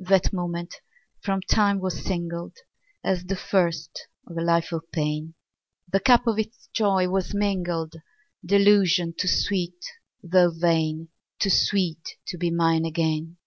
[0.00, 0.06] _10 3.
[0.14, 0.74] That moment
[1.22, 2.56] from time was singled
[3.02, 5.34] As the first of a life of pain;
[5.90, 7.96] The cup of its joy was mingled
[8.44, 9.84] Delusion too sweet
[10.22, 11.08] though vain!
[11.40, 13.38] Too sweet to be mine again.